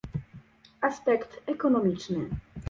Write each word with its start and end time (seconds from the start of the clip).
Aspekt 0.81 1.37
ekonomiczny 1.45 2.29